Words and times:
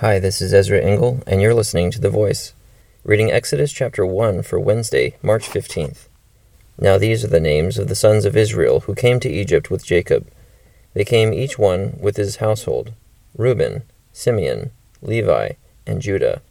Hi, 0.00 0.20
this 0.20 0.40
is 0.40 0.54
Ezra 0.54 0.80
Engel, 0.80 1.24
and 1.26 1.42
you're 1.42 1.52
listening 1.52 1.90
to 1.90 2.00
The 2.00 2.08
Voice, 2.08 2.54
reading 3.02 3.32
Exodus 3.32 3.72
chapter 3.72 4.06
1 4.06 4.42
for 4.42 4.60
Wednesday, 4.60 5.16
March 5.22 5.48
15th. 5.48 6.06
Now 6.78 6.98
these 6.98 7.24
are 7.24 7.34
the 7.34 7.40
names 7.40 7.78
of 7.78 7.88
the 7.88 7.96
sons 7.96 8.24
of 8.24 8.36
Israel 8.36 8.78
who 8.78 8.94
came 8.94 9.18
to 9.18 9.28
Egypt 9.28 9.72
with 9.72 9.84
Jacob. 9.84 10.28
They 10.94 11.04
came 11.04 11.34
each 11.34 11.58
one 11.58 11.98
with 12.00 12.16
his 12.16 12.36
household 12.36 12.92
Reuben, 13.36 13.82
Simeon, 14.12 14.70
Levi, 15.02 15.54
and 15.84 16.00
Judah, 16.00 16.42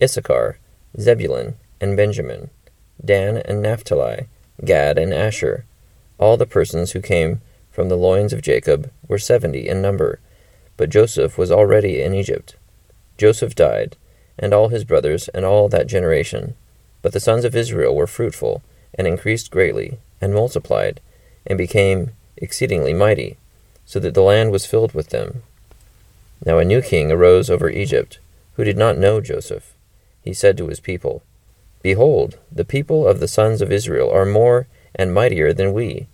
Issachar, 0.00 0.60
Zebulun, 0.96 1.56
and 1.80 1.96
Benjamin, 1.96 2.50
Dan 3.04 3.38
and 3.38 3.60
Naphtali, 3.60 4.28
Gad 4.64 4.96
and 4.96 5.12
Asher. 5.12 5.64
All 6.18 6.36
the 6.36 6.46
persons 6.46 6.92
who 6.92 7.00
came 7.00 7.40
from 7.72 7.88
the 7.88 7.96
loins 7.96 8.32
of 8.32 8.42
Jacob 8.42 8.92
were 9.08 9.18
seventy 9.18 9.68
in 9.68 9.82
number, 9.82 10.20
but 10.76 10.88
Joseph 10.88 11.36
was 11.36 11.50
already 11.50 12.00
in 12.00 12.14
Egypt. 12.14 12.54
Joseph 13.22 13.54
died, 13.54 13.96
and 14.36 14.52
all 14.52 14.70
his 14.70 14.82
brothers, 14.82 15.28
and 15.28 15.44
all 15.44 15.68
that 15.68 15.86
generation. 15.86 16.56
But 17.02 17.12
the 17.12 17.20
sons 17.20 17.44
of 17.44 17.54
Israel 17.54 17.94
were 17.94 18.08
fruitful, 18.08 18.64
and 18.96 19.06
increased 19.06 19.52
greatly, 19.52 19.98
and 20.20 20.34
multiplied, 20.34 21.00
and 21.46 21.56
became 21.56 22.10
exceedingly 22.36 22.92
mighty, 22.92 23.36
so 23.86 24.00
that 24.00 24.14
the 24.14 24.24
land 24.24 24.50
was 24.50 24.66
filled 24.66 24.92
with 24.92 25.10
them. 25.10 25.44
Now 26.44 26.58
a 26.58 26.64
new 26.64 26.82
king 26.82 27.12
arose 27.12 27.48
over 27.48 27.70
Egypt, 27.70 28.18
who 28.54 28.64
did 28.64 28.76
not 28.76 28.98
know 28.98 29.20
Joseph. 29.20 29.72
He 30.24 30.34
said 30.34 30.56
to 30.56 30.66
his 30.66 30.80
people, 30.80 31.22
Behold, 31.80 32.38
the 32.50 32.64
people 32.64 33.06
of 33.06 33.20
the 33.20 33.28
sons 33.28 33.62
of 33.62 33.70
Israel 33.70 34.10
are 34.10 34.26
more 34.26 34.66
and 34.96 35.14
mightier 35.14 35.52
than 35.52 35.72
we. 35.72 36.08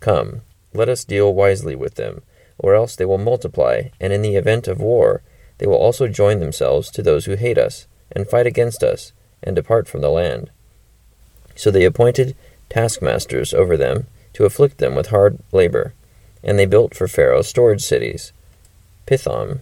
Come, 0.00 0.40
let 0.72 0.88
us 0.88 1.04
deal 1.04 1.34
wisely 1.34 1.76
with 1.76 1.96
them, 1.96 2.22
or 2.56 2.74
else 2.74 2.96
they 2.96 3.04
will 3.04 3.18
multiply, 3.18 3.90
and 4.00 4.14
in 4.14 4.22
the 4.22 4.36
event 4.36 4.66
of 4.66 4.80
war, 4.80 5.20
they 5.58 5.66
will 5.66 5.76
also 5.76 6.08
join 6.08 6.40
themselves 6.40 6.90
to 6.90 7.02
those 7.02 7.26
who 7.26 7.34
hate 7.34 7.58
us, 7.58 7.86
and 8.12 8.28
fight 8.28 8.46
against 8.46 8.82
us, 8.82 9.12
and 9.42 9.54
depart 9.54 9.88
from 9.88 10.00
the 10.00 10.10
land. 10.10 10.50
So 11.54 11.70
they 11.70 11.84
appointed 11.84 12.36
taskmasters 12.68 13.52
over 13.52 13.76
them 13.76 14.06
to 14.34 14.44
afflict 14.44 14.78
them 14.78 14.94
with 14.94 15.08
hard 15.08 15.38
labor, 15.52 15.92
and 16.42 16.58
they 16.58 16.66
built 16.66 16.94
for 16.94 17.08
Pharaoh 17.08 17.42
storage 17.42 17.82
cities, 17.82 18.32
Pithom 19.06 19.60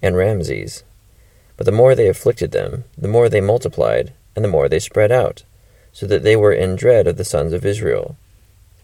and 0.00 0.16
Ramses. 0.16 0.84
But 1.56 1.66
the 1.66 1.72
more 1.72 1.94
they 1.94 2.08
afflicted 2.08 2.52
them, 2.52 2.84
the 2.96 3.08
more 3.08 3.28
they 3.28 3.40
multiplied, 3.40 4.12
and 4.34 4.44
the 4.44 4.48
more 4.48 4.68
they 4.68 4.78
spread 4.78 5.12
out, 5.12 5.42
so 5.92 6.06
that 6.06 6.22
they 6.22 6.36
were 6.36 6.52
in 6.52 6.76
dread 6.76 7.06
of 7.06 7.16
the 7.16 7.24
sons 7.24 7.52
of 7.52 7.66
Israel. 7.66 8.16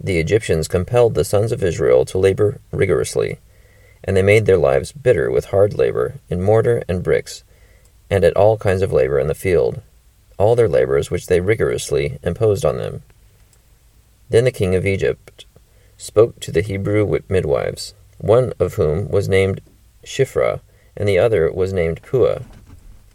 The 0.00 0.18
Egyptians 0.18 0.66
compelled 0.66 1.14
the 1.14 1.24
sons 1.24 1.52
of 1.52 1.62
Israel 1.62 2.04
to 2.06 2.18
labor 2.18 2.60
rigorously 2.72 3.38
and 4.04 4.16
they 4.16 4.22
made 4.22 4.46
their 4.46 4.58
lives 4.58 4.92
bitter 4.92 5.30
with 5.30 5.46
hard 5.46 5.74
labor 5.74 6.14
in 6.28 6.42
mortar 6.42 6.84
and 6.88 7.02
bricks, 7.02 7.42
and 8.10 8.22
at 8.22 8.36
all 8.36 8.56
kinds 8.56 8.82
of 8.82 8.92
labor 8.92 9.18
in 9.18 9.26
the 9.26 9.34
field, 9.34 9.80
all 10.38 10.54
their 10.54 10.68
labors 10.68 11.10
which 11.10 11.26
they 11.26 11.40
rigorously 11.40 12.18
imposed 12.22 12.64
on 12.64 12.76
them. 12.76 13.02
Then 14.28 14.44
the 14.44 14.50
king 14.50 14.74
of 14.74 14.86
Egypt 14.86 15.46
spoke 15.96 16.40
to 16.40 16.52
the 16.52 16.60
Hebrew 16.60 17.18
midwives, 17.28 17.94
one 18.18 18.52
of 18.58 18.74
whom 18.74 19.08
was 19.08 19.28
named 19.28 19.60
Shiphrah, 20.04 20.60
and 20.96 21.08
the 21.08 21.18
other 21.18 21.50
was 21.50 21.72
named 21.72 22.02
Puah. 22.02 22.42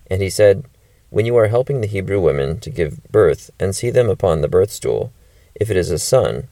And 0.10 0.22
he 0.22 0.30
said, 0.30 0.66
When 1.10 1.26
you 1.26 1.36
are 1.38 1.48
helping 1.48 1.82
the 1.82 1.88
Hebrew 1.88 2.20
women 2.20 2.60
to 2.62 2.70
give 2.70 3.04
birth, 3.12 3.52
and 3.60 3.76
see 3.76 3.90
them 3.90 4.10
upon 4.10 4.42
the 4.42 4.48
birth 4.48 4.72
stool, 4.72 5.12
if 5.56 5.70
it 5.70 5.78
is 5.78 5.92
a 5.92 6.00
son, 6.00 6.48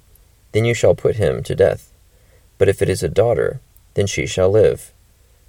then 0.52 0.66
you 0.66 0.74
shall 0.74 0.96
put 0.96 1.16
him 1.16 1.44
to 1.44 1.56
death. 1.56 1.92
But 2.58 2.70
if 2.70 2.82
it 2.82 2.90
is 2.90 3.04
a 3.04 3.10
daughter, 3.10 3.62
then 3.98 4.06
she 4.06 4.28
shall 4.28 4.52
live. 4.52 4.94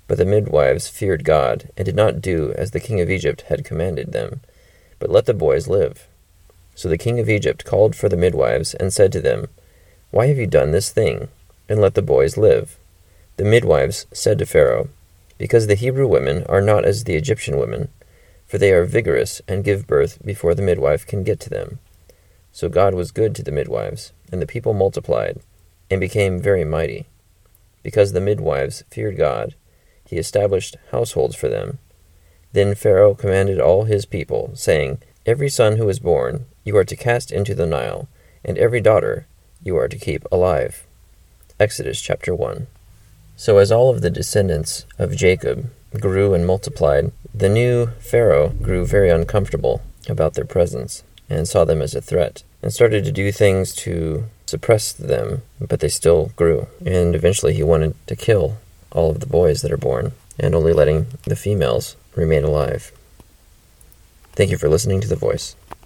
But 0.07 0.17
the 0.17 0.25
midwives 0.25 0.89
feared 0.89 1.23
God, 1.23 1.69
and 1.77 1.85
did 1.85 1.95
not 1.95 2.23
do 2.23 2.55
as 2.57 2.71
the 2.71 2.81
king 2.81 2.99
of 2.99 3.11
Egypt 3.11 3.43
had 3.43 3.63
commanded 3.63 4.13
them, 4.13 4.41
but 4.99 5.11
let 5.11 5.27
the 5.27 5.35
boys 5.35 5.69
live. 5.69 6.07
So 6.75 6.89
the 6.89 6.97
king 6.97 7.21
of 7.21 7.29
Egypt 7.29 7.67
called 7.67 7.95
for 7.95 8.09
the 8.09 8.17
midwives, 8.17 8.73
and 8.73 8.91
said 8.91 9.13
to 9.13 9.21
them, 9.21 9.49
Why 10.11 10.29
have 10.29 10.39
you 10.39 10.47
done 10.47 10.71
this 10.71 10.91
thing, 10.91 11.29
and 11.69 11.79
let 11.79 11.93
the 11.93 12.01
boys 12.01 12.39
live? 12.39 12.79
The 13.37 13.45
midwives 13.45 14.07
said 14.13 14.39
to 14.39 14.47
Pharaoh, 14.47 14.89
Because 15.37 15.67
the 15.67 15.75
Hebrew 15.75 16.09
women 16.09 16.45
are 16.49 16.63
not 16.63 16.87
as 16.87 17.05
the 17.05 17.17
Egyptian 17.17 17.59
women, 17.59 17.91
for 18.47 18.57
they 18.57 18.73
are 18.73 18.87
vigorous 18.87 19.43
and 19.47 19.63
give 19.63 19.87
birth 19.87 20.25
before 20.25 20.55
the 20.55 20.63
midwife 20.63 21.07
can 21.07 21.23
get 21.23 21.39
to 21.41 21.51
them. 21.51 21.81
So 22.51 22.71
God 22.71 22.95
was 22.95 23.11
good 23.11 23.35
to 23.35 23.43
the 23.43 23.53
midwives, 23.53 24.15
and 24.33 24.41
the 24.41 24.47
people 24.47 24.73
multiplied, 24.73 25.39
and 25.91 26.01
became 26.01 26.41
very 26.41 26.65
mighty. 26.65 27.05
Because 27.89 28.13
the 28.13 28.21
midwives 28.21 28.85
feared 28.91 29.17
God, 29.17 29.55
he 30.05 30.19
established 30.19 30.77
households 30.91 31.35
for 31.35 31.49
them. 31.49 31.79
Then 32.53 32.75
Pharaoh 32.75 33.15
commanded 33.15 33.59
all 33.59 33.85
his 33.85 34.05
people, 34.05 34.51
saying, 34.53 34.99
Every 35.25 35.49
son 35.49 35.79
who 35.79 35.89
is 35.89 35.99
born 35.99 36.45
you 36.65 36.77
are 36.77 36.85
to 36.85 36.95
cast 36.95 37.33
into 37.33 37.55
the 37.55 37.67
Nile, 37.67 38.07
and 38.45 38.59
every 38.59 38.83
daughter 38.83 39.27
you 39.65 39.75
are 39.79 39.89
to 39.89 39.97
keep 39.97 40.27
alive. 40.31 40.87
Exodus 41.59 41.99
chapter 41.99 42.35
1. 42.35 42.67
So 43.39 43.57
as 43.57 43.73
all 43.73 43.89
of 43.89 44.03
the 44.03 44.11
descendants 44.11 44.85
of 44.99 45.17
Jacob 45.17 45.71
grew 45.99 46.35
and 46.35 46.47
multiplied, 46.47 47.11
the 47.33 47.49
new 47.49 47.87
Pharaoh 48.01 48.51
grew 48.51 48.85
very 48.85 49.09
uncomfortable 49.09 49.81
about 50.11 50.35
their 50.35 50.45
presence, 50.45 51.05
and 51.31 51.49
saw 51.49 51.65
them 51.65 51.81
as 51.81 51.95
a 51.95 52.03
threat, 52.03 52.43
and 52.63 52.73
started 52.73 53.05
to 53.05 53.13
do 53.13 53.31
things 53.33 53.75
to 53.75 54.25
suppress 54.47 54.93
them, 54.93 55.43
but 55.61 55.81
they 55.81 55.89
still 55.89 56.33
grew. 56.37 56.69
And 56.85 57.15
eventually 57.15 57.55
he 57.55 57.63
wanted 57.63 57.95
to 58.07 58.17
kill 58.17 58.59
all 58.91 59.11
of 59.11 59.21
the 59.21 59.27
boys 59.27 59.63
that 59.63 59.73
are 59.73 59.77
born, 59.77 60.13
and 60.39 60.55
only 60.55 60.73
letting 60.73 61.07
the 61.25 61.37
females 61.37 61.97
remain 62.15 62.45
alive. 62.45 62.93
Thank 64.33 64.51
you 64.51 64.59
for 64.59 64.69
listening 64.69 65.01
to 65.01 65.09
The 65.09 65.17
Voice. 65.17 65.57